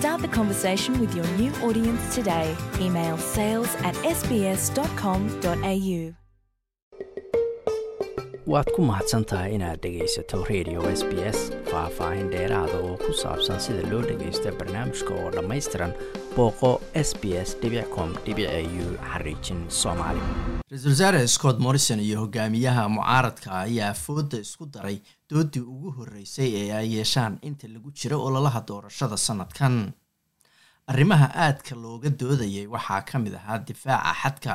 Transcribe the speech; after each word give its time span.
Start 0.00 0.22
the 0.22 0.28
conversation 0.28 0.98
with 0.98 1.14
your 1.14 1.26
new 1.36 1.52
audience 1.56 2.14
today. 2.14 2.56
Email 2.80 3.18
sales 3.18 3.74
at 3.84 3.94
sbs.com.au. 3.96 4.70
waad 8.50 8.66
ku 8.74 8.82
mahadsan 8.82 9.22
tahay 9.30 9.54
inaad 9.56 9.78
dhegaysato 9.84 10.42
radio 10.50 10.80
s 10.90 11.02
b 11.10 11.12
s. 11.36 11.38
Faah-faahin 11.70 12.30
dheeraada 12.34 12.76
oo 12.82 12.96
ku 12.98 13.12
saabsan 13.22 13.60
sida 13.64 13.82
loo 13.90 14.02
dhagaysta 14.02 14.50
barnaamijka 14.58 15.12
oo 15.14 15.30
dhammaystiran 15.36 15.92
booqo 16.36 16.70
s 16.94 17.10
b 17.20 17.38
s 17.38 17.50
com 17.94 18.10
u 18.10 18.86
xariijin 19.10 19.60
soomaali. 19.80 20.20
Ra'iisul 20.70 20.90
wasaare 20.90 21.26
scott 21.28 21.58
morrison 21.58 22.00
iyo 22.00 22.20
hogaamiyaha 22.26 22.88
mucaaradka 22.88 23.50
ayaa 23.66 23.94
fooda 23.94 24.38
isku 24.38 24.66
daray 24.66 24.98
doodii 25.30 25.60
ugu 25.62 25.90
horreysay 25.98 26.50
ee 26.60 26.72
ay 26.72 26.88
yeeshaan 26.96 27.38
inta 27.42 27.68
lagu 27.68 27.90
jiro 27.94 28.18
ololaha 28.26 28.60
doorashada 28.68 29.16
sannadkan. 29.16 29.92
Arrimaha 30.90 31.26
aadka 31.44 31.74
looga 31.76 32.10
doodayay 32.10 32.66
waxaa 32.66 33.02
ka 33.06 33.18
mid 33.18 33.34
ahaa 33.34 33.58
difaaca 33.58 34.14
xadka 34.22 34.52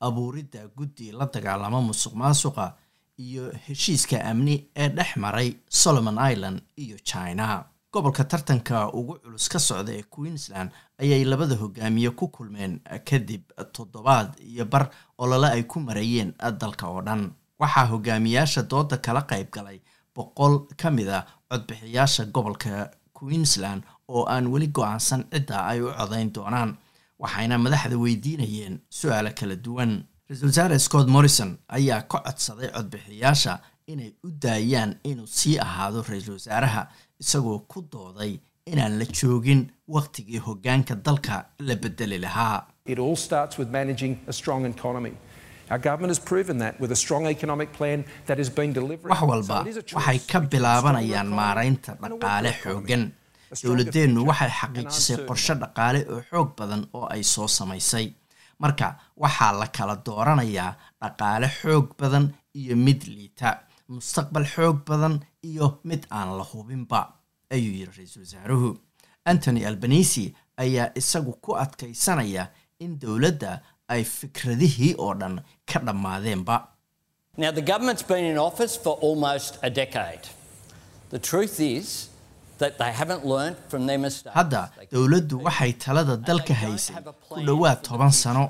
abuuridda 0.00 0.68
guddi 0.76 1.12
la 1.12 1.26
dagaalamo 1.34 1.80
musuq 1.92 2.14
maasuqa 2.22 2.72
iyo 3.18 3.52
heshiiska 3.66 4.24
amni 4.24 4.68
ee 4.76 4.88
dhex 4.88 5.16
maray 5.16 5.54
solomon 5.68 6.18
island 6.32 6.62
iyo 6.76 6.96
china. 6.98 7.64
Gobolka 7.92 8.24
tartanka 8.24 8.92
ugu 8.92 9.14
culus 9.22 9.48
ka 9.48 9.58
socda 9.58 9.92
ee 9.92 10.02
queensland 10.02 10.70
ayay 10.98 11.24
labada 11.24 11.54
hogaamiye 11.54 12.10
ku 12.10 12.28
kulmeen 12.28 12.80
kadib 13.04 13.42
toddobaad 13.72 14.34
iyo 14.40 14.64
bar 14.64 14.90
olole 15.18 15.46
ay 15.48 15.62
ku 15.62 15.80
marayeen 15.80 16.34
dalka 16.60 16.86
oo 16.88 17.02
dhan. 17.02 17.30
Waxaa 17.58 17.86
hogaamiyaasha 17.86 18.62
dooda 18.62 18.96
kala 18.96 19.22
qayb 19.22 19.50
galay 19.52 19.80
boqol 20.14 20.66
ka 20.76 20.90
mid 20.90 21.08
a 21.08 21.26
codbixiyaasha 21.50 22.24
gobolka 22.34 22.90
queensland 23.12 23.82
oo 24.08 24.24
aan 24.26 24.46
weli 24.46 24.66
go'aansan 24.66 25.24
cidda 25.32 25.66
ay 25.66 25.80
u 25.80 25.92
codayn 25.98 26.32
doonaan 26.34 26.76
waxayna 27.18 27.58
madaxda 27.58 27.96
weydiinayeen 27.96 28.80
su'aalo 28.90 29.30
kala 29.38 29.56
duwan 29.56 29.92
ra'iisul 30.28 30.48
wasaare 30.48 30.78
scott 30.86 31.08
morrison 31.14 31.50
ayaa 31.78 32.00
ka 32.12 32.18
codsaday 32.26 32.68
codbixiyaasha 32.76 33.54
inay 33.92 34.10
u 34.26 34.28
daayaan 34.44 34.92
inuu 35.10 35.26
sii 35.38 35.56
ahaado 35.66 36.02
ra'iisul 36.10 36.34
wasaaraha 36.38 36.82
isagoo 37.22 37.58
ku 37.72 37.78
dooday 37.92 38.32
inaan 38.72 38.94
la 39.00 39.04
joogin 39.18 39.60
wakhtigii 39.96 40.38
hoggaanka 40.46 40.94
dalka 41.06 41.34
la 41.68 41.74
bedeli 41.82 42.18
lahaa. 42.24 42.56
Wax 49.10 49.22
walba 49.30 49.64
waxay 49.94 50.18
ka 50.30 50.40
bilaabanayaan 50.40 51.28
maaraynta 51.40 51.90
dhaqaale 52.02 52.50
xooggan. 52.62 53.02
Dowladeennu 53.64 54.20
waxay 54.30 54.50
xaqiijisay 54.60 55.16
qorshe 55.28 55.54
dhaqaale 55.62 56.00
oo 56.12 56.20
xoog 56.30 56.48
badan 56.58 56.82
oo 56.96 57.06
ay 57.14 57.22
soo 57.22 57.48
samaysay 57.58 58.06
marka 58.62 58.96
waxaa 59.16 59.52
la 59.60 59.66
kala 59.76 59.96
dooranayaa 60.06 60.76
dhaqaale 61.02 61.48
xoog 61.60 61.86
badan 62.00 62.34
iyo 62.60 62.76
mid 62.76 63.00
liita. 63.14 63.50
Mustaqbal 63.88 64.46
xoog 64.54 64.78
badan 64.88 65.14
iyo 65.42 65.78
mid 65.84 66.06
aan 66.10 66.30
la 66.38 66.44
hubinba 66.50 67.00
ayuu 67.54 67.74
yidhi 67.80 67.92
ra'iisul 67.98 68.22
wasaaruhu. 68.26 68.68
Antony 69.26 69.64
albanisi 69.66 70.34
ayaa 70.58 70.92
isagu 71.00 71.32
ku 71.44 71.52
adkaysanaya 71.64 72.48
in 72.80 72.98
dowladda 73.02 73.60
ay 73.88 74.02
fikradihii 74.04 74.94
oo 74.98 75.14
dhan 75.14 75.42
ka 75.70 75.78
dhammaadeenba. 75.86 76.56
Now, 77.36 77.50
the 77.50 77.62
government's 77.62 78.02
been 78.02 78.24
in 78.24 78.38
office 78.38 78.76
for 78.76 78.94
almost 79.06 79.58
a 79.62 79.70
decade. 79.70 80.24
The 81.10 81.18
truth 81.18 81.58
is 81.60 82.08
hadda 84.38 84.60
dowladdu 84.92 85.36
waxay 85.46 85.72
talada 85.84 86.16
dalka 86.28 86.54
haysay 86.62 86.96
ku 87.28 87.40
dhowaad 87.46 87.78
toban 87.86 88.12
sano. 88.22 88.44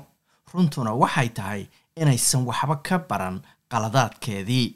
Runtuna 0.53 0.91
waxay 1.03 1.29
tahay 1.37 1.63
inaysan 2.01 2.41
waxba 2.49 2.75
ka 2.87 2.95
baran 3.09 3.37
qaladaadkeedii. 3.71 4.67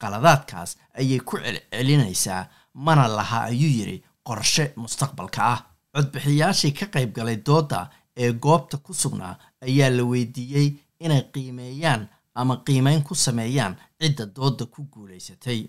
Qaladaadkaas 0.00 0.70
ayay 1.00 1.20
ku 1.28 1.34
celcelinaysaa 1.44 2.42
mana 2.86 3.04
laha 3.08 3.38
ayuu 3.50 3.72
yidhi 3.78 3.96
qorshe 4.26 4.64
mustaqbalka 4.82 5.40
ah. 5.54 5.60
Codbixiyaashii 5.94 6.72
ka 6.78 6.86
qayb 6.94 7.10
galay 7.16 7.36
doodda 7.48 7.80
ee 8.22 8.32
goobta 8.32 8.76
ku 8.84 8.92
sugnaa 9.02 9.34
ayaa 9.66 9.90
la 9.96 10.02
weydiiyey 10.10 10.68
inay 11.04 11.22
qiimeeyaan 11.34 12.02
ama 12.34 12.54
qiimeyn 12.66 13.02
ku 13.08 13.14
sameeyaan 13.14 13.74
cidda 14.00 14.24
doodda 14.36 14.64
ku 14.74 14.80
guulaysatay 14.92 15.60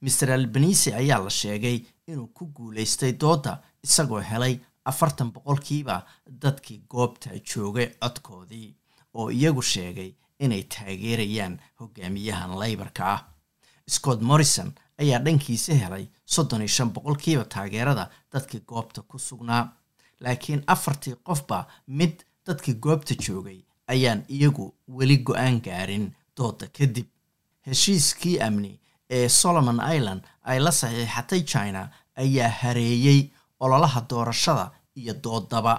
master 0.00 0.30
albanisi 0.32 0.92
ayaa 1.00 1.18
la 1.24 1.30
sheegay 1.40 1.78
inuu 2.10 2.26
ku 2.36 2.46
guulaystay 2.56 3.12
doodda 3.22 3.52
isagoo 3.86 4.20
helay 4.30 4.54
afartan 4.90 5.32
boqolkiiba 5.34 5.96
dadkii 6.42 6.80
goobta 6.92 7.30
joogay 7.50 7.88
codkoodii 8.02 8.68
oo 9.18 9.28
iyagu 9.38 9.62
sheegay 9.72 10.10
inay 10.44 10.62
taageerayaan 10.74 11.54
hogaamiyahan 11.80 12.58
laybarka 12.60 13.02
ah. 13.14 13.20
Scott 13.94 14.20
morrison 14.28 14.72
ayaa 15.02 15.18
dhankiisa 15.24 15.74
helay 15.82 16.06
soddon 16.24 16.60
iyo 16.62 16.68
shan 16.76 16.90
boqolkiiba 16.94 17.44
taageerada 17.54 18.04
dadkii 18.32 18.60
goobta 18.70 19.02
ku 19.02 19.18
sugnaa. 19.18 19.64
Laakiin 20.20 20.62
afartii 20.66 21.14
qofba 21.26 21.66
mid 21.86 22.14
dadkii 22.46 22.74
goobta 22.74 23.14
joogay 23.26 23.60
ayaan 23.92 24.20
iyagu 24.28 24.64
weli 24.96 25.16
go'aan 25.26 25.60
gaarin 25.66 26.06
dooda 26.36 26.66
kadib 26.78 27.06
heshiiskii 27.66 28.40
amni 28.46 28.80
ee 29.16 29.28
solomon 29.28 29.78
island 29.96 30.20
ay 30.50 30.58
la 30.66 30.70
saxiixatay 30.80 31.42
china 31.52 31.82
ayaa 32.22 32.50
hareeyey 32.60 33.20
ololaha 33.64 34.00
doorashada 34.10 34.66
iyo 35.00 35.14
doodaba 35.24 35.74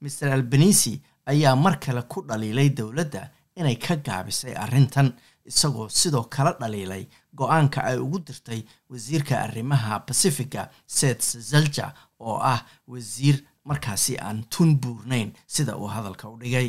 master 0.00 0.28
albanisi 0.36 0.92
ayaa 1.32 1.56
mar 1.64 1.74
kale 1.84 2.02
ku 2.12 2.18
dhaliilay 2.28 2.68
dowladda 2.78 3.22
inay 3.60 3.76
ka 3.86 3.94
gaabisay 4.06 4.54
arrintan 4.64 5.08
isagoo 5.50 5.88
sidoo 6.00 6.24
kale 6.34 6.52
dhaliilay 6.60 7.04
go'aanka 7.40 7.78
ay 7.90 7.96
ugu 8.04 8.18
dirtay 8.28 8.60
wasiirka 8.90 9.34
arrimaha 9.46 9.92
pacifica 10.08 10.62
seth 10.98 11.26
zalja 11.50 11.86
oo 12.28 12.36
ah 12.52 12.60
wasiir 12.92 13.36
markaasi 13.70 14.14
aan 14.26 14.38
tun 14.52 14.70
buurnayn 14.82 15.30
sida 15.54 15.72
uu 15.82 15.88
hadalka 15.96 16.24
u 16.34 16.36
dhigay 16.42 16.68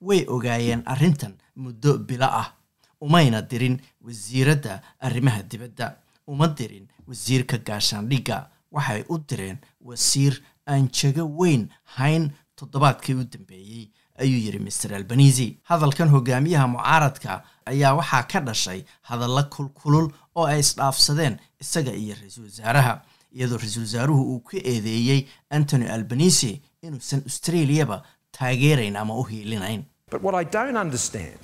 Way 0.00 0.26
ogaayeen 0.28 0.82
arrintan 0.86 1.34
muddo 1.56 1.98
bilo 1.98 2.24
ah. 2.26 2.52
Umayna 3.00 3.42
dirin 3.42 3.80
wasiiradda 4.04 4.82
arrimaha 5.00 5.42
dibadda. 5.42 5.96
Uma 6.26 6.48
dirin 6.48 6.88
wasiirka 7.08 7.58
gaashaandhigga 7.58 8.50
waxay 8.72 9.04
u 9.08 9.18
direen 9.18 9.58
wasiir 9.80 10.42
aan 10.66 10.88
jego 10.92 11.24
weyn 11.24 11.68
hayn 11.96 12.30
toddobaadkii 12.56 13.14
u 13.14 13.24
dambeeyey 13.24 13.90
ayuu 14.18 14.40
yidhi 14.46 14.58
master 14.58 14.94
albanisi 14.94 15.56
hadalkan 15.70 16.08
hogaamiyaha 16.14 16.66
mucaaradka 16.76 17.42
ayaa 17.72 17.92
waxaa 18.00 18.22
ka 18.32 18.40
dhashay 18.48 18.80
hadalla 19.10 19.42
kulkulul 19.42 20.06
oo 20.36 20.46
ay 20.46 20.60
isdhaafsadeen 20.60 21.38
isaga 21.64 21.92
iyo 22.02 22.14
ra'iisul 22.20 22.44
wasaaraha 22.50 22.94
iyadoo 23.36 23.58
ra'iisul 23.62 23.82
wasaaruhu 23.88 24.22
uu 24.34 24.40
ka 24.50 24.56
eedeeyey 24.72 25.20
antony 25.50 25.86
albanisi 25.96 26.52
inuusan 26.82 27.22
australiaba 27.30 28.02
taageerayn 28.38 28.96
ama 28.96 29.14
u 29.20 29.22
hiilinayn 29.24 29.82
But 30.10 30.22
what 30.26 30.34
I 30.42 30.44
don't 30.58 30.76
understand 30.86 31.38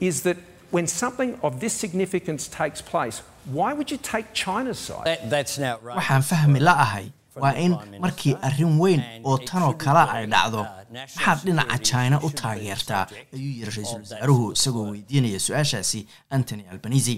is 0.00 0.22
that 0.22 0.36
when 0.76 0.86
something 0.86 1.30
of 1.46 1.52
this 1.60 1.72
significance 1.84 2.42
takes 2.60 2.80
place, 2.92 3.16
why 3.58 3.70
would 3.76 3.90
you 3.94 3.98
take 4.12 4.26
China's 4.34 4.78
side? 4.88 5.04
That, 5.10 5.30
that's 5.34 5.54
now 5.58 5.74
right. 5.86 5.96
waxaan 6.00 6.22
fahmi 6.32 6.60
la'ahay 6.68 7.06
waa 7.42 7.54
in 7.64 7.72
markii 8.04 8.34
arrin 8.46 8.78
weyn 8.82 9.02
oo 9.24 9.38
tanoo 9.38 9.72
kale 9.84 10.02
ay 10.16 10.26
dhacdo 10.34 10.60
maxaad 10.94 11.38
dhinaca 11.46 11.78
china 11.88 12.16
u 12.26 12.30
taageertaa 12.40 13.04
ayuu 13.34 13.52
yidhi 13.58 13.64
ra'iisul 13.70 14.00
wasaaruhu 14.04 14.52
isagoo 14.56 14.86
weydiinaya 14.90 15.40
su'aashaasi 15.46 16.00
antony 16.30 16.62
albanisi 16.72 17.16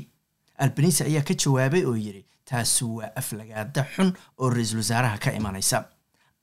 albanisi 0.64 1.02
ayaa 1.08 1.22
ka 1.28 1.34
jawaabay 1.42 1.84
oo 1.90 1.96
yidhi 2.06 2.22
taasi 2.48 2.84
waa 2.84 3.10
aflagaada 3.20 3.82
xun 3.94 4.08
oo 4.38 4.50
ra'iisul 4.56 4.78
wasaaraha 4.82 5.18
ka 5.24 5.30
imanaysa. 5.38 5.78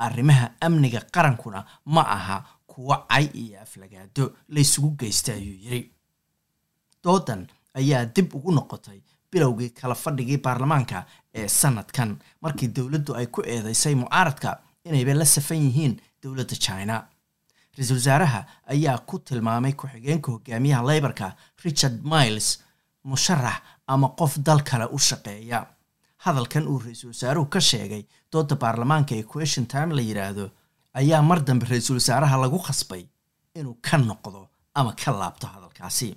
Arrimaha 0.06 0.46
amniga 0.66 1.00
qarankuna 1.16 1.60
ma 1.86 2.02
aha 2.16 2.38
kuwo 2.68 2.96
cay 3.10 3.26
iyo 3.42 3.62
aflagaado 3.62 4.26
laysugu 4.50 4.90
geysta 5.00 5.34
ayuu 5.34 5.58
yidhi. 5.64 5.82
Doodan 7.04 7.48
ayaa 7.80 8.06
dib 8.16 8.36
ugu 8.36 8.52
noqotay 8.52 9.00
bilowgii 9.34 9.70
kala 9.80 9.96
fadhigii 9.96 10.38
baarlamaanka 10.46 11.06
ee 11.34 11.48
sanadkan. 11.48 12.12
Markii 12.42 12.68
dowladdu 12.76 13.16
ay 13.20 13.26
ku 13.28 13.42
eedeysay 13.54 13.96
mucaaradka 13.96 14.60
inayba 14.86 15.14
la 15.20 15.26
safan 15.26 15.58
yihiin 15.66 15.94
dowladda 16.24 16.56
china. 16.66 16.96
Ra'iisul 17.78 17.98
wasaaraha 17.98 18.42
ayaa 18.74 18.98
ku 19.10 19.20
tilmaamay 19.20 19.74
ku-xigeenka 19.74 20.32
hogaamiyaha 20.32 20.84
leybarka 20.90 21.36
richard 21.66 21.98
miles 22.14 22.48
musharax 23.04 23.58
ama 23.88 24.08
qof 24.20 24.38
dal 24.48 24.62
kale 24.64 24.86
u 24.96 25.00
shaqeeya. 25.00 25.60
Hadalkan 26.26 26.68
uu 26.68 26.80
ra'iisul 26.80 27.10
wasaaruhu 27.14 27.50
ka 27.54 27.60
sheegay 27.70 28.04
dooda 28.32 28.56
baarlamaanka 28.56 29.16
ee 29.16 29.24
question 29.34 29.66
time 29.66 29.92
la 29.96 30.02
yidhaahdo 30.10 30.46
ayaa 30.94 31.22
mar 31.30 31.40
dambe 31.48 31.66
ra'iisul 31.72 31.98
wasaaraha 32.02 32.38
lagu 32.44 32.60
khasbay 32.68 33.04
inuu 33.60 33.76
ka 33.82 33.98
noqdo 33.98 34.48
ama 34.76 34.92
ka 35.02 35.12
laabto 35.12 35.48
hadalkaasi. 35.48 36.10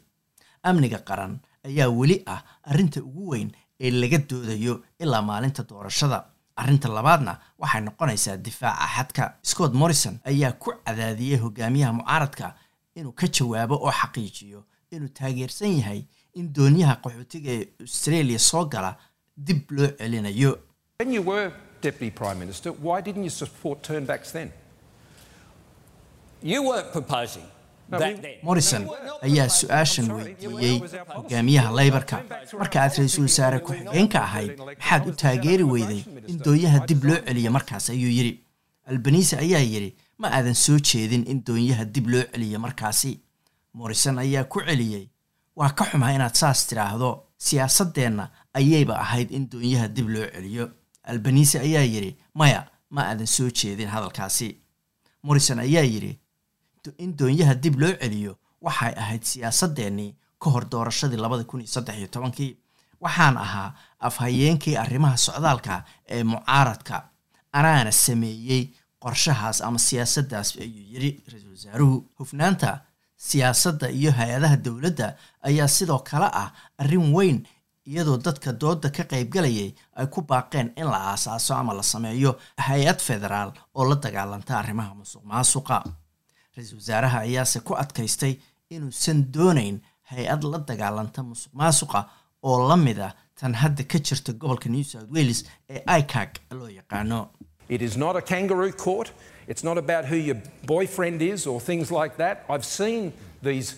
Amniga 0.62 0.98
qaran 1.08 1.40
ayaa 1.68 1.88
weli 1.98 2.16
ah 2.34 2.40
arrinta 2.70 3.00
ugu 3.08 3.28
weyn 3.32 3.50
ee 3.80 3.90
laga 3.90 4.18
doodayo 4.30 4.74
ilaa 4.98 5.22
maalinta 5.22 5.62
doorashada. 5.70 6.18
Arrinta 6.62 6.88
labaadna 6.88 7.32
waxay 7.58 7.80
noqonaysaa 7.86 8.36
difaaca 8.46 8.86
xadka. 8.96 9.24
Scott 9.50 9.72
morrison 9.80 10.14
ayaa 10.30 10.52
ku 10.52 10.72
cadaadiyey 10.86 11.38
hogaamiyaha 11.44 11.92
mucaaradka 11.98 12.54
inuu 12.98 13.12
ka 13.12 13.26
jawaabo 13.36 13.74
oo 13.86 13.92
xaqiijiyo 14.00 14.60
inuu 14.90 15.08
taageersan 15.18 15.72
yahay 15.78 16.00
in 16.38 16.46
doonyaha 16.56 16.94
qaxootiga 17.04 17.50
ee 17.58 17.64
australia 17.84 18.38
soo 18.38 18.64
gala 18.64 18.96
dib 19.36 19.70
loo 19.76 19.88
celinayo 19.98 20.52
Morrison 28.42 28.88
ayaa 29.22 29.48
su'aashan 29.48 30.10
weydiiyey 30.10 30.78
hogaamiyaha 31.16 31.70
leybarka 31.78 32.16
marka 32.58 32.80
aad 32.82 32.92
ra'iisul 32.98 33.22
wasaare 33.28 33.58
ku-xigeenka 33.66 34.18
ahayd 34.22 34.58
maxaad 34.58 35.06
u 35.08 35.12
taageeri 35.22 35.62
weyday 35.74 36.02
in 36.26 36.38
doonyaha 36.46 36.86
dib 36.88 37.04
loo 37.04 37.18
celiyo 37.26 37.50
markaas 37.56 37.90
ayuu 37.90 38.10
yidhi. 38.18 38.32
Albanise 38.90 39.36
ayaa 39.38 39.60
yidhi 39.72 39.94
ma 40.18 40.28
aadan 40.36 40.54
soo 40.54 40.78
jeedin 40.78 41.24
in 41.30 41.44
doonyaha 41.46 41.84
dib 41.84 42.06
loo 42.08 42.24
celiyo 42.32 42.58
markaasi. 42.58 43.20
Morrison 43.74 44.18
ayaa 44.18 44.44
ku 44.44 44.60
celiyey 44.66 45.08
waa 45.56 45.70
ka 45.70 45.84
xumaa 45.84 46.12
inaad 46.18 46.34
saas 46.34 46.66
tidhaahdo. 46.66 47.22
Siyaasadeenna 47.38 48.30
ayayba 48.54 48.98
ahayd 49.04 49.30
in 49.30 49.48
doonyaha 49.50 49.88
dib 49.88 50.08
loo 50.08 50.26
celiyo. 50.34 50.70
Albanise 51.04 51.60
ayaa 51.60 51.82
yidhi 51.94 52.16
maya 52.34 52.66
ma 52.90 53.02
aadan 53.10 53.26
soo 53.26 53.50
jeedin 53.50 53.88
hadalkaasi. 53.88 54.56
Morrison 55.22 55.58
ayaa 55.58 55.82
yidhi 55.84 56.18
in 56.98 57.16
doonyaha 57.18 57.54
dib 57.54 57.74
loo 57.80 57.92
celiyo 58.02 58.32
waxay 58.66 58.92
ahayd 59.02 59.22
siyaasadeennii 59.32 60.14
ka 60.42 60.50
hor 60.50 60.64
doorashadii 60.72 61.16
labada 61.24 61.44
kun 61.44 61.60
iyo 61.60 61.68
saddex 61.74 61.96
iyo 61.98 62.06
tobankii. 62.08 62.56
Waxaan 63.00 63.36
ahaa 63.36 63.74
afhayeenkii 64.00 64.76
arrimaha 64.76 65.16
socdaalka 65.16 65.84
ee 66.08 66.24
mucaaradka 66.24 66.96
anaana 67.52 67.92
sameeyey 67.92 68.62
qorshahaas 69.02 69.60
ama 69.62 69.78
siyaasaddaas 69.78 70.48
ayuu 70.60 70.84
yidhi 70.92 71.10
ra'iisul 71.32 71.50
wasaaruhu. 71.56 71.96
Hufnaanta 72.18 72.80
siyaasadda 73.16 73.88
iyo 73.90 74.10
hay'adaha 74.12 74.56
dowladda 74.56 75.16
ayaa 75.48 75.68
sidoo 75.68 75.98
kale 75.98 76.28
ah 76.42 76.48
arrin 76.78 77.14
weyn 77.16 77.38
iyadoo 77.86 78.16
dadka 78.26 78.52
dooda 78.52 78.90
ka 78.90 79.04
qaybgalayay 79.04 79.70
ay 79.96 80.06
ku 80.06 80.20
baaqeen 80.22 80.72
in 80.76 80.86
la 80.92 80.98
aasaaso 81.12 81.54
ama 81.54 81.72
la 81.74 81.82
sameeyo 81.82 82.32
hay'ad 82.66 82.98
federaal 83.08 83.52
oo 83.74 83.84
la 83.90 83.94
dagaalanta 84.04 84.58
arrimaha 84.58 84.94
musuq 84.94 85.22
maasuqa 85.24 85.84
ra'iisul 86.56 86.78
wasaaraha 86.82 87.18
ayaase 87.26 87.58
ku 87.68 87.72
adkaystay 87.82 88.32
inuusan 88.74 89.18
doonayn 89.36 89.76
hay'ad 90.12 90.42
la 90.52 90.58
dagaalanta 90.70 91.20
musuq 91.30 91.52
maasuqa 91.62 92.00
oo 92.48 92.56
la 92.70 92.76
mid 92.86 92.98
ah 93.08 93.12
tan 93.40 93.54
hadda 93.62 93.82
ka 93.92 93.98
jirta 94.08 94.32
gobolka 94.42 94.68
new 94.74 94.84
south 94.92 95.08
wales 95.16 95.40
ee 95.74 95.80
icag 96.00 96.30
loo 96.58 96.70
yaqaano 96.80 97.20
It 97.76 97.82
is 97.82 97.94
not 98.02 98.14
a 98.18 98.22
kangaroo 98.30 98.72
court. 98.84 99.08
It's 99.52 99.64
not 99.68 99.76
about 99.84 100.04
who 100.10 100.18
your 100.28 100.38
boyfriend 100.72 101.18
is 101.32 101.40
or 101.50 101.56
things 101.70 101.88
like 101.98 102.14
that. 102.22 102.34
I've 102.52 102.66
seen 102.78 103.02
these 103.48 103.68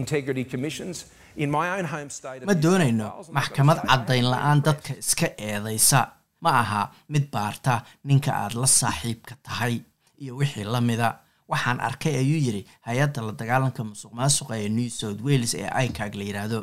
integrity 0.00 0.44
commissions 0.52 0.96
in 1.42 1.48
my 1.58 1.66
own 1.76 1.86
home 1.94 2.10
state. 2.18 2.40
ma 2.50 2.54
doonayno 2.66 3.08
maxkamad 3.38 3.78
caddayn 3.90 4.26
la'aan 4.34 4.60
dadka 4.68 4.92
iska 5.02 5.28
eedaysa 5.50 6.00
ma 6.44 6.50
aha 6.62 6.82
mid 7.14 7.24
baarta 7.36 7.74
ninka 8.10 8.30
aad 8.42 8.54
la 8.62 8.68
saaxiibka 8.80 9.34
tahay 9.48 9.74
iyo 10.22 10.32
wixii 10.40 10.66
la 10.74 10.80
mida 10.90 11.08
waxaan 11.48 11.80
arkay 11.88 12.14
ayuu 12.22 12.40
yidhi 12.46 12.62
hay'adda 12.86 13.20
la 13.26 13.32
dagaalanka 13.40 13.82
musuq 13.90 14.12
maasuqa 14.18 14.54
ee 14.64 14.68
new 14.68 14.88
south 15.00 15.20
wales 15.26 15.54
ee 15.54 15.68
icag 15.86 16.14
la 16.14 16.24
yidhaahdo 16.28 16.58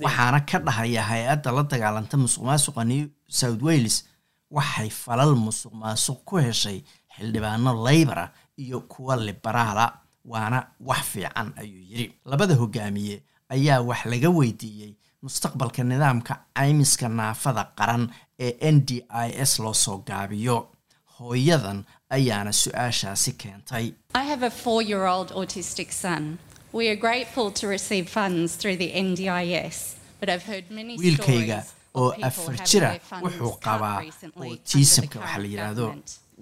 waxaana 0.00 0.40
ka 0.50 0.58
dhahaya 0.58 1.02
hay'adda 1.02 1.52
la 1.52 1.62
dagaalanta 1.62 2.16
musuq 2.16 2.42
maasuqa 2.48 2.84
new 2.84 3.04
south 3.28 3.62
wales 3.62 4.04
waxay 4.50 4.90
falal 4.90 5.32
musuq 5.44 5.72
maasuq 5.82 6.18
ku 6.24 6.36
heshay 6.36 6.78
xildhibaano 7.16 7.72
laybara 7.86 8.30
iyo 8.58 8.80
kuwa 8.80 9.16
liberaala 9.16 9.86
waana 10.24 10.66
wax 10.80 11.02
fiican 11.12 11.52
ayuu 11.56 11.82
yidhi 11.90 12.12
labada 12.24 12.54
hogaamiye 12.54 13.22
ayaa 13.48 13.80
wax 13.80 14.04
laga 14.12 14.28
weydiiyey 14.30 14.92
mustaqbalka 15.22 15.82
nidaamka 15.84 16.34
caymiska 16.54 17.08
naafada 17.08 17.64
qaran 17.78 18.08
ee 18.38 18.52
n 18.72 18.84
d 18.86 19.04
i 19.08 19.28
s 19.48 19.58
loo 19.58 19.74
soo 19.74 19.98
gaabiyo 20.04 20.68
hooyadan 21.16 21.84
ayaana 22.16 22.52
su'aashaasi 22.62 23.32
keentay 23.42 23.86
I 24.14 24.24
have 24.32 24.42
a 24.42 24.50
four 24.64 24.80
year 24.90 25.04
old 25.14 25.30
autistic 25.40 25.90
son. 26.04 26.38
We 26.78 26.84
are 26.92 26.96
grateful 27.06 27.48
to 27.60 27.64
receive 27.76 28.06
funds 28.18 28.48
through 28.60 28.76
the 28.84 28.90
NDIS, 29.06 29.76
but 30.20 30.28
I've 30.32 30.46
heard 30.52 30.66
many 30.78 30.92
wiilkayga 31.02 31.58
oo 32.02 32.10
afar 32.28 32.54
jira 32.70 32.90
wuxuu 33.24 33.52
qabaa 33.66 33.98
autismka 34.46 35.18
waxaa 35.22 35.38
la 35.44 35.48
yidhaahdo 35.52 35.86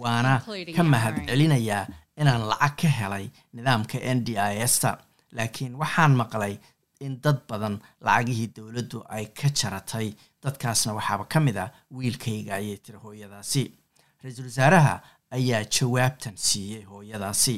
waana 0.04 0.32
ka 0.76 0.82
our 0.82 0.88
mahad 0.94 1.14
own. 1.18 1.26
celinayaa 1.30 1.82
inaan 2.22 2.42
lacag 2.52 2.76
ka 2.82 2.88
helay 2.98 3.26
nidaamka 3.56 3.98
n 4.16 4.18
d 4.26 4.38
i 4.38 4.54
s 4.72 4.74
ta 4.82 4.90
laakiin 5.38 5.74
waxaan 5.82 6.12
maqlay 6.22 6.54
in 7.06 7.20
dad 7.24 7.38
badan 7.50 7.74
lacagihii 8.06 8.48
dowladdu 8.56 8.98
ay 9.16 9.24
ka 9.40 9.48
jaratay 9.60 10.08
dadkaasna 10.44 10.90
waxaaba 10.98 11.24
ka 11.32 11.38
mid 11.46 11.56
ah 11.64 11.68
wiilkayga 11.98 12.52
ayay 12.60 12.76
tiri 12.84 12.98
hooyadaasi 13.04 13.62
ra'iisul 14.24 14.48
wasaaraha 14.50 14.94
ayaa 15.38 15.62
jawaabtan 15.76 16.34
siiyey 16.46 16.82
hooyadaasi. 16.90 17.54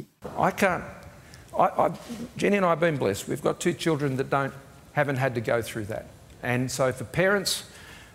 Jenny 2.36 2.56
and 2.56 2.66
I 2.66 2.70
have 2.70 2.80
been 2.80 2.96
blessed. 2.98 3.28
We've 3.28 3.42
got 3.42 3.60
two 3.60 3.72
children 3.84 4.16
that 4.16 4.28
don't 4.30 4.52
haven't 4.92 5.16
had 5.24 5.34
to 5.34 5.40
go 5.40 5.62
through 5.62 5.86
that, 5.86 6.06
and 6.42 6.70
so 6.70 6.92
for 6.92 7.04
parents 7.04 7.64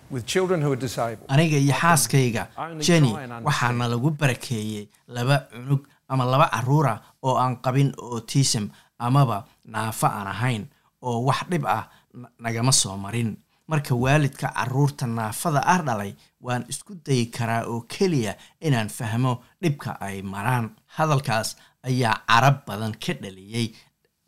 with 0.09 0.25
children 0.25 0.61
who 0.61 0.71
are 0.71 0.81
disabled, 0.87 1.27
aniga 1.29 1.57
iyo 1.57 1.73
xaaskayga 1.73 2.43
jenny 2.87 3.11
waxaana 3.47 3.87
lagu 3.93 4.09
barakeeyey 4.21 4.87
laba 5.07 5.37
cunug 5.53 5.81
ama 6.09 6.25
laba 6.25 6.47
caruura 6.55 6.93
oo 7.23 7.35
aan 7.43 7.55
qabin 7.65 7.89
autism 8.15 8.65
amaba 8.99 9.37
naafo 9.75 10.07
aan 10.07 10.27
ahayn 10.35 10.63
oo 11.03 11.19
wax 11.27 11.39
dhib 11.51 11.65
ah 11.67 11.83
na- 12.13 12.31
nagama 12.45 12.71
soo 12.81 12.97
marin 12.97 13.29
marka 13.69 13.93
waalidka 14.03 14.47
carruurta 14.57 15.05
naafada 15.17 15.61
ah 15.73 15.81
dhalay 15.87 16.11
waan 16.45 16.63
isku 16.71 16.93
dayi 17.05 17.25
karaa 17.35 17.63
oo 17.71 17.81
keliya 17.93 18.33
inaan 18.67 18.89
fahmo 18.97 19.33
dhibka 19.61 19.91
ay 20.07 20.21
maraan. 20.33 20.65
Hadalkaas 20.95 21.49
ayaa 21.89 22.15
carab 22.29 22.57
badan 22.67 22.93
ka 23.03 23.13
dhaliyey 23.23 23.67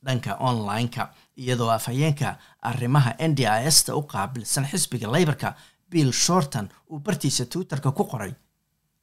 dhanka 0.05 0.31
online-ka 0.49 1.03
iyadoo 1.41 1.69
afhayeenka 1.77 2.29
arrimaha 2.69 3.11
n 3.29 3.31
d 3.37 3.45
i 3.45 3.65
s 3.75 3.77
ta 3.85 3.91
u 3.99 4.01
qaabilsan 4.11 4.65
xisbiga 4.71 5.07
leybarka 5.15 5.55
bill 5.91 6.11
shorton 6.13 6.69
uu 6.91 6.99
bartiisa 7.05 7.45
twitterka 7.51 7.91
ku 7.97 8.03
qoray. 8.11 8.33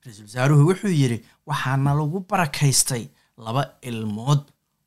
Ra'iisul 0.05 0.27
wasaaruhu 0.29 0.63
wuxuu 0.71 0.95
yidhi 1.01 1.19
waxaana 1.49 1.91
lagu 1.99 2.19
barakaystay 2.31 3.05
laba 3.45 3.63
ilmood 3.83 4.43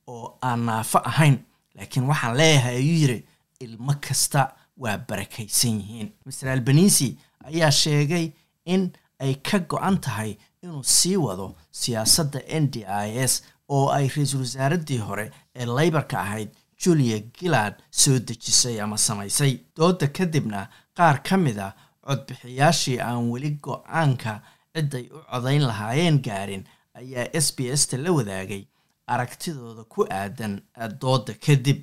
oo 0.07 0.37
aan 0.47 0.65
naafo 0.65 0.99
ahayn 1.11 1.37
laakiin 1.75 2.05
waxaan 2.11 2.37
leeyahay 2.39 2.75
ayuu 2.81 2.97
yidhi 3.03 3.19
ilmo 3.65 3.93
kasta 4.05 4.41
waa 4.83 4.97
barakaysan 5.09 5.79
yihiin. 5.81 6.09
Master 6.25 6.49
albanisi 6.49 7.09
ayaa 7.49 7.71
sheegay 7.71 8.31
in 8.65 8.91
ay 9.19 9.33
ka 9.47 9.59
go-an 9.59 9.97
tahay 10.05 10.31
inuu 10.63 10.83
sii 10.83 11.17
wado 11.25 11.47
siyaasadda 11.71 12.39
n 12.59 12.71
d 12.73 12.85
i 12.85 13.09
s 13.29 13.43
oo 13.69 13.89
ay 13.97 14.07
ra'iisul 14.07 14.41
wasaaradii 14.45 14.97
hore 15.07 15.25
ee 15.55 15.65
laybarka 15.65 16.19
ahayd 16.25 16.49
julia 16.81 17.19
gillard 17.37 17.75
soo 17.91 18.19
dejisay 18.19 18.81
ama 18.81 18.97
samaysay. 18.97 19.53
Dooda 19.77 20.07
kadibna 20.07 20.67
qaar 20.97 21.21
ka 21.23 21.37
mid 21.37 21.57
a 21.59 21.69
codbixiyaashii 22.07 22.99
aan 22.99 23.29
weli 23.31 23.51
go'aanka 23.61 24.41
ciday 24.73 25.05
u 25.15 25.19
codayn 25.31 25.61
lahaayeen 25.69 26.17
gaarin 26.27 26.63
ayaa 26.99 27.27
s 27.45 27.47
b 27.55 27.69
s 27.79 27.87
ta 27.89 27.97
la 27.97 28.11
wadaagay 28.17 28.63
aragtidooda 29.07 29.83
ku 29.93 30.05
aadan 30.09 30.53
dooda 31.01 31.33
kadib 31.45 31.79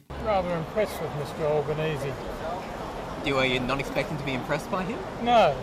Albanese. 3.19 3.29
You 3.29 3.39
are 3.39 3.47
you 3.47 3.61
not 3.61 3.81
expecting 3.81 4.17
to 4.19 4.25
be 4.25 4.35
impressed 4.35 4.71
by 4.71 4.83
him? 4.85 4.99
No. 5.23 5.55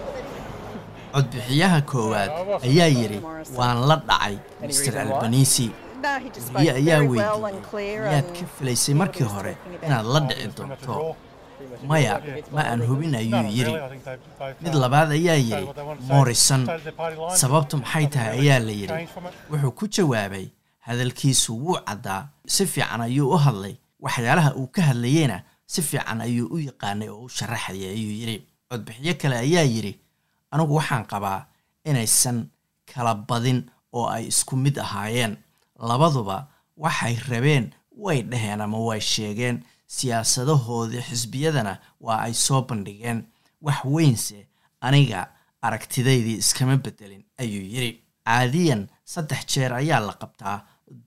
codbixiyaha 1.16 1.82
koowaad 1.82 2.32
ayaa 2.64 2.88
yidhi 2.92 3.20
waan 3.56 3.78
la 3.88 3.96
dhacay 3.96 4.36
master 4.62 4.98
albanisi 5.00 5.72
wariye 6.54 6.72
ayaa 6.72 7.00
weydiiyey 7.00 8.00
miyaad 8.04 8.28
ka 8.40 8.46
filaysay 8.58 8.96
markii 8.96 9.24
hore 9.24 9.54
inaad 9.86 10.06
la 10.06 10.20
dhici 10.20 10.50
doonto. 10.58 11.16
Maya 11.88 12.20
ma 12.52 12.62
aan 12.72 12.82
hubin 12.84 13.16
ayuu 13.16 13.48
yidhi. 13.48 13.76
mid 14.62 14.74
labaad 14.76 15.12
ayaa 15.16 15.36
yidhi 15.40 15.68
morrison 16.12 16.68
sababtu 17.36 17.78
maxay 17.78 18.08
tahay? 18.08 18.40
ayaa 18.40 18.60
la 18.60 18.72
yidhi. 18.82 19.08
wuxuu 19.52 19.72
ku 19.72 19.88
jawaabay 19.88 20.46
hadalkiisu 20.88 21.52
wuu 21.64 21.80
caddaa 21.88 22.28
si 22.48 22.66
fiican 22.68 23.02
ayuu 23.08 23.32
u 23.32 23.38
hadlay 23.40 23.76
waxyaalaha 24.04 24.52
uu 24.60 24.68
ka 24.68 24.82
hadlayeyna 24.92 25.38
si 25.66 25.82
fiican 25.82 26.22
ayuu 26.22 26.48
u 26.56 26.58
yaqaanay 26.60 27.10
oo 27.10 27.24
u 27.26 27.30
sharaxayay 27.30 27.90
ayuu 27.96 28.14
yidhi 28.22 28.38
codbixiyo 28.70 29.14
kale 29.22 29.36
ayaa 29.46 29.64
yidhi 29.74 29.94
anigu 30.52 30.74
waxaan 30.80 31.06
qabaa 31.12 31.46
inaysan 31.90 32.38
kala 32.94 33.16
badin 33.16 33.60
oo 33.94 34.08
ay 34.10 34.28
isku 34.28 34.56
mid 34.56 34.78
ahaayeen. 34.80 35.38
Labaduba 35.80 36.48
waxay 36.78 37.16
rabeen 37.30 37.66
way 37.98 38.22
dhaheen 38.22 38.62
ama 38.62 38.78
way 38.88 39.00
sheegeen. 39.02 39.64
Siyaasadahoodii 39.88 41.02
xisbiyadana 41.10 41.74
waa 42.00 42.20
ay 42.26 42.34
soo 42.34 42.62
bandhigeen. 42.62 43.20
Wax 43.62 43.80
weynse 43.86 44.48
aniga 44.82 45.28
aragtidaydii 45.62 46.38
iskama 46.44 46.78
bedelin 46.78 47.24
ayuu 47.38 47.64
yidhi. 47.74 47.92
Caadiyan 48.26 48.88
saddex 49.06 49.46
jeer 49.54 49.74
ayaa 49.74 50.00
la 50.00 50.14
qabtaa 50.14 50.58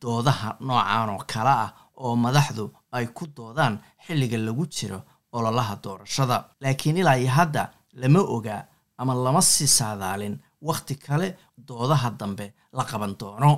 doodaha 0.03 0.57
noocan 0.61 1.09
oo 1.15 1.25
kale 1.33 1.51
ah 1.51 1.71
oo 2.05 2.15
madaxdu 2.17 2.65
ay 2.97 3.07
ku 3.17 3.25
doodaan 3.37 3.79
xilliga 4.07 4.39
lagu 4.39 4.65
jiro 4.67 5.01
ololaha 5.33 5.77
doorashada. 5.85 6.37
Laakiin 6.63 6.97
ilaa 6.97 7.17
iyo 7.23 7.31
hadda 7.39 7.63
lama 8.01 8.21
oga 8.21 8.67
ama 8.99 9.15
lama 9.15 9.43
sii 9.43 9.67
saadaalin 9.79 10.39
wakhti 10.69 10.95
kale 10.95 11.29
doodaha 11.69 12.11
dambe 12.21 12.47
la 12.73 12.85
qaban 12.91 13.15
doono. 13.21 13.53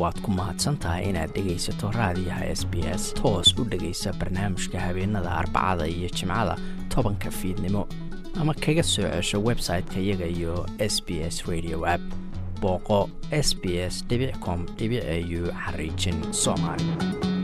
Waad 0.00 0.18
ku 0.24 0.30
mahadsantahay 0.30 1.08
inaad 1.08 1.32
dhegaysato 1.34 1.88
raadiyaha 1.98 2.44
s 2.60 2.62
b 2.70 2.84
s. 2.84 3.14
Toos 3.16 3.48
u 3.60 3.64
dhegaysa 3.64 4.12
barnaamijka 4.20 4.80
habeenada 4.80 5.30
arbacada 5.40 5.86
iyo 5.88 6.08
jimcada 6.16 6.54
tobanka 6.92 7.30
fiidnimo. 7.30 7.86
Ama 8.40 8.52
kaga 8.54 8.82
soo 8.82 9.08
cesho 9.08 9.38
website-ka 9.40 9.96
iyaga 10.00 10.26
iyo 10.28 10.66
s 10.78 11.00
b 11.06 11.08
s 11.24 11.36
radio 11.48 11.80
app 11.88 12.02
booqo 12.60 13.08
s 13.30 13.54
b 13.60 13.64
s 13.88 14.04
com 14.44 14.66
au 14.80 15.42
xariijin 15.64 16.18
soomaali 16.32 17.35